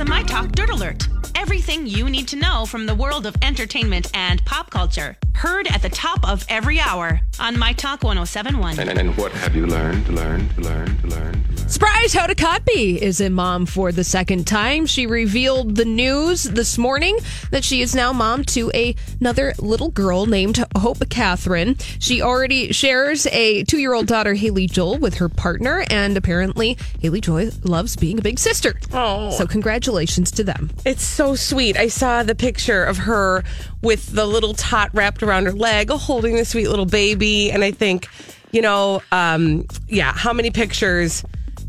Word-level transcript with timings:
My 0.00 0.22
Talk 0.22 0.52
Dirt 0.52 0.70
Alert. 0.70 1.06
Everything 1.34 1.86
you 1.86 2.08
need 2.08 2.26
to 2.28 2.36
know 2.36 2.64
from 2.66 2.86
the 2.86 2.94
world 2.94 3.26
of 3.26 3.36
entertainment 3.42 4.10
and 4.14 4.44
pop 4.46 4.70
culture. 4.70 5.16
Heard 5.34 5.68
at 5.68 5.82
the 5.82 5.90
top 5.90 6.26
of 6.26 6.44
every 6.48 6.80
hour 6.80 7.20
on 7.40 7.58
My 7.58 7.72
Talk 7.72 8.02
1071. 8.02 8.78
And, 8.78 8.98
and 8.98 9.16
what 9.16 9.32
have 9.32 9.56
you 9.56 9.66
learned, 9.66 10.08
learned, 10.08 10.56
learned, 10.58 11.10
learned? 11.10 11.70
Surprise! 11.70 12.12
Hoda 12.12 12.34
Kotb 12.34 12.98
is 12.98 13.20
a 13.20 13.30
mom 13.30 13.64
for 13.64 13.92
the 13.92 14.04
second 14.04 14.46
time. 14.46 14.84
She 14.84 15.06
revealed 15.06 15.76
the 15.76 15.84
news 15.84 16.44
this 16.44 16.76
morning 16.76 17.16
that 17.50 17.64
she 17.64 17.80
is 17.80 17.94
now 17.94 18.12
mom 18.12 18.44
to 18.46 18.70
a, 18.74 18.94
another 19.20 19.54
little 19.58 19.88
girl 19.88 20.26
named 20.26 20.62
Hope 20.76 21.08
Catherine. 21.08 21.76
She 21.98 22.20
already 22.20 22.72
shares 22.72 23.26
a 23.28 23.64
two 23.64 23.78
year 23.78 23.94
old 23.94 24.06
daughter, 24.06 24.34
Haley 24.34 24.66
Joy, 24.66 24.96
with 24.98 25.14
her 25.14 25.28
partner, 25.28 25.84
and 25.88 26.16
apparently 26.16 26.76
Haley 27.00 27.22
Joy 27.22 27.50
loves 27.62 27.96
being 27.96 28.18
a 28.18 28.22
big 28.22 28.38
sister. 28.38 28.74
Oh. 28.92 29.30
So, 29.30 29.46
congratulations 29.46 30.30
to 30.32 30.44
them. 30.44 30.70
It's 30.84 31.04
so 31.04 31.34
sweet. 31.34 31.76
I 31.78 31.88
saw 31.88 32.22
the 32.22 32.34
picture 32.34 32.84
of 32.84 32.98
her 32.98 33.44
with 33.80 34.12
the 34.12 34.26
little 34.26 34.54
tot 34.54 34.90
wrapped 34.92 35.22
around 35.22 35.46
her 35.46 35.52
leg, 35.52 35.90
holding 35.90 36.36
the 36.36 36.44
sweet 36.44 36.68
little 36.68 36.86
baby. 36.86 37.21
And 37.22 37.62
I 37.62 37.70
think, 37.70 38.08
you 38.50 38.62
know, 38.62 39.02
um, 39.12 39.66
yeah, 39.88 40.12
how 40.12 40.32
many 40.32 40.50
pictures 40.50 41.24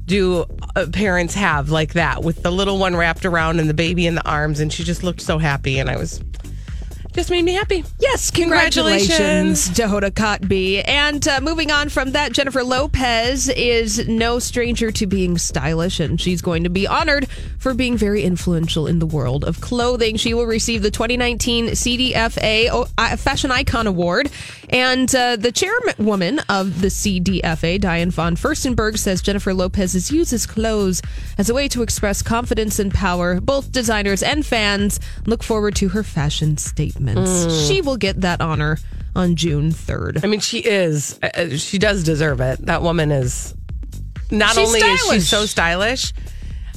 do 0.06 0.46
uh, 0.76 0.88
parents 0.92 1.34
have 1.36 1.70
like 1.70 1.94
that 1.94 2.24
with 2.24 2.44
the 2.44 2.52
little 2.52 2.78
one 2.78 2.96
wrapped 2.96 3.26
around 3.26 3.60
and 3.60 3.70
the 3.70 3.74
baby 3.74 4.08
in 4.08 4.16
the 4.16 4.28
arms? 4.28 4.60
And 4.60 4.74
she 4.74 4.84
just 4.84 5.04
looked 5.04 5.22
so 5.22 5.38
happy. 5.38 5.80
And 5.80 5.90
I 5.90 5.98
was 5.98 6.22
just 7.14 7.30
made 7.30 7.46
me 7.46 7.54
happy. 7.54 7.84
Yes, 8.00 8.32
congratulations, 8.32 9.70
to 9.70 9.84
Hoda 9.84 10.12
Kotb. 10.12 10.84
And 10.88 11.26
uh, 11.28 11.40
moving 11.42 11.72
on 11.72 11.90
from 11.90 12.12
that, 12.12 12.32
Jennifer 12.32 12.64
Lopez 12.64 13.50
is 13.50 14.08
no 14.08 14.40
stranger 14.40 14.92
to 14.92 15.06
being 15.06 15.38
stylish, 15.38 16.00
and 16.00 16.20
she's 16.20 16.42
going 16.42 16.64
to 16.64 16.70
be 16.70 16.88
honored 16.88 17.30
for 17.60 17.74
being 17.74 17.98
very 17.98 18.24
influential 18.24 18.88
in 18.88 19.00
the 19.00 19.06
world 19.06 19.44
of 19.44 19.62
clothing. 19.62 20.18
She 20.18 20.34
will 20.34 20.46
receive 20.46 20.82
the 20.82 20.92
2019 20.92 21.68
CDFA 21.70 23.20
Fashion 23.20 23.52
Icon 23.52 23.88
Award. 23.88 24.32
And 24.70 25.14
uh, 25.14 25.36
the 25.36 25.52
chairwoman 25.52 26.40
of 26.50 26.82
the 26.82 26.88
CDFA, 26.88 27.80
Diane 27.80 28.10
von 28.10 28.36
Furstenberg, 28.36 28.98
says 28.98 29.22
Jennifer 29.22 29.54
Lopez 29.54 30.12
uses 30.12 30.48
clothes 30.48 31.02
as 31.38 31.50
a 31.50 31.54
way 31.54 31.68
to 31.68 31.84
express 31.84 32.24
confidence 32.24 32.80
and 32.80 32.92
power. 32.92 33.40
Both 33.40 33.72
designers 33.72 34.24
and 34.24 34.44
fans 34.44 35.00
look 35.28 35.44
forward 35.44 35.76
to 35.76 35.90
her 35.90 36.02
fashion 36.02 36.58
statements. 37.08 37.68
She 37.68 37.82
will 37.82 37.98
get 37.98 38.22
that 38.22 38.42
honor 38.42 38.78
on 39.16 39.36
June 39.36 39.72
3rd. 39.72 40.24
I 40.24 40.28
mean, 40.28 40.40
she 40.40 40.60
is, 40.60 41.20
uh, 41.22 41.30
uh, 41.36 41.50
she 41.58 41.78
does 41.78 42.04
deserve 42.04 42.42
it. 42.42 42.66
That 42.66 42.82
woman 42.82 43.12
is 43.12 43.54
not 44.32 44.56
She's 44.56 44.68
only 44.68 44.80
is 44.80 45.02
she 45.12 45.20
so 45.20 45.46
stylish, 45.46 46.14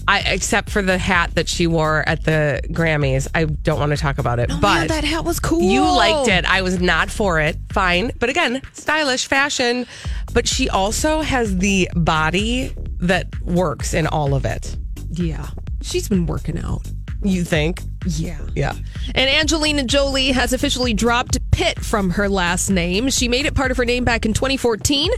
I, 0.07 0.21
except 0.21 0.69
for 0.71 0.83
the 0.83 0.99
hat 0.99 1.35
that 1.35 1.49
she 1.49 1.67
wore 1.67 2.07
at 2.07 2.25
the 2.25 2.61
Grammys. 2.69 3.27
I 3.35 3.45
don't 3.45 3.81
want 3.81 3.91
to 3.93 3.97
talk 3.97 4.19
about 4.19 4.39
it, 4.39 4.51
Oh, 4.53 4.59
but 4.61 4.75
man, 4.75 4.87
that 4.89 5.05
hat 5.05 5.25
was 5.25 5.41
cool. 5.41 5.63
You 5.63 5.81
liked 5.81 6.29
it. 6.29 6.45
I 6.45 6.63
was 6.63 6.81
not 6.81 7.11
for 7.11 7.41
it. 7.41 7.57
Fine. 7.73 8.13
But 8.19 8.29
again, 8.29 8.61
stylish 8.75 9.27
fashion. 9.27 9.87
But 10.35 10.47
she 10.47 10.69
also 10.69 11.23
has 11.23 11.57
the 11.59 11.89
body 11.95 12.75
that 13.01 13.41
works 13.41 13.95
in 13.95 14.07
all 14.07 14.35
of 14.35 14.45
it. 14.45 14.77
Yeah. 15.11 15.49
She's 15.83 16.09
been 16.09 16.27
working 16.27 16.59
out. 16.59 16.87
You 17.23 17.45
think? 17.45 17.83
Yeah. 18.07 18.39
Yeah. 18.55 18.75
And 19.15 19.31
Angelina 19.31 19.85
Jolie 19.85 20.33
has 20.33 20.53
officially 20.53 20.95
dropped 20.95 21.39
Pitt 21.57 21.83
from 21.83 22.11
her 22.11 22.29
last 22.29 22.69
name. 22.69 23.09
She 23.09 23.29
made 23.29 23.47
it 23.47 23.55
part 23.55 23.71
of 23.71 23.79
her 23.79 23.87
name 23.87 24.05
back 24.05 24.27
in 24.27 24.35
2014 24.35 25.11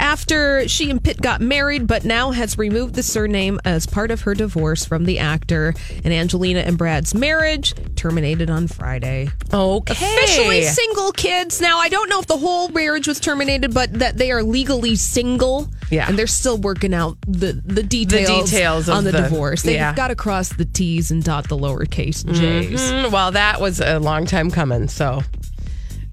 after 0.00 0.66
she 0.68 0.90
and 0.90 1.02
Pitt 1.02 1.22
got 1.22 1.40
married, 1.40 1.86
but 1.86 2.04
now 2.04 2.32
has 2.32 2.58
removed 2.58 2.96
the 2.96 3.02
surname 3.04 3.60
as 3.64 3.86
part 3.86 4.10
of 4.10 4.22
her 4.22 4.34
divorce 4.34 4.84
from 4.84 5.04
the 5.04 5.20
actor. 5.20 5.72
And 6.02 6.12
Angelina 6.12 6.60
and 6.60 6.76
Brad's 6.76 7.14
marriage 7.14 7.74
terminated 7.94 8.50
on 8.50 8.66
Friday. 8.66 9.28
Okay. 9.52 9.92
Officially 9.92 10.62
single 10.62 11.12
kids. 11.12 11.60
Now, 11.60 11.78
I 11.78 11.88
don't 11.88 12.08
know 12.08 12.18
if 12.18 12.26
the 12.26 12.38
whole 12.38 12.70
marriage 12.70 13.06
was 13.06 13.20
terminated, 13.20 13.72
but 13.72 13.92
that 14.00 14.16
they 14.16 14.32
are 14.32 14.42
legally 14.42 14.96
single. 14.96 15.68
Yeah. 15.92 16.08
And 16.08 16.18
they're 16.18 16.26
still 16.26 16.58
working 16.58 16.92
out 16.92 17.18
the, 17.28 17.52
the 17.64 17.84
details, 17.84 18.50
the 18.50 18.56
details 18.56 18.88
of 18.88 18.96
on 18.96 19.04
the, 19.04 19.12
the- 19.12 19.22
divorce. 19.22 19.62
They've 19.62 19.76
yeah. 19.76 19.94
got 19.94 20.08
to 20.08 20.16
cross 20.16 20.48
the 20.48 20.64
T's 20.64 21.12
and 21.12 21.22
dot 21.22 21.48
the 21.48 21.56
lowercase 21.56 22.28
J's. 22.34 22.80
Mm, 22.80 23.12
well, 23.12 23.30
that 23.30 23.60
was 23.60 23.78
a 23.80 24.00
long 24.00 24.26
time 24.26 24.50
coming. 24.50 24.88
So 24.88 25.22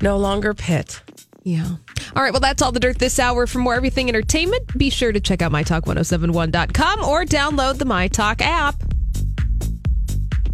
no 0.02 0.18
longer 0.18 0.54
Pitt. 0.54 1.02
Yeah. 1.44 1.76
All 2.16 2.24
right. 2.24 2.32
Well, 2.32 2.40
that's 2.40 2.62
all 2.62 2.72
the 2.72 2.80
dirt 2.80 3.00
this 3.00 3.18
hour. 3.20 3.48
For 3.48 3.60
more 3.60 3.74
everything 3.74 4.10
entertainment, 4.10 4.78
be 4.78 4.90
sure 4.90 5.12
to 5.12 5.20
check 5.20 5.42
out 5.42 5.52
mytalk1071.com 5.52 7.04
or 7.04 7.26
download 7.26 7.78
the 7.78 7.86
MyTalk 7.86 8.42
app. 8.42 8.91